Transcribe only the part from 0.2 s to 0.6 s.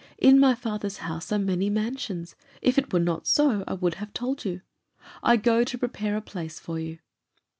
my